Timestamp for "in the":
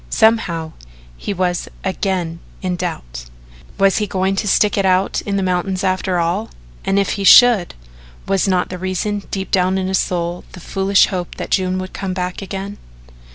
5.27-5.43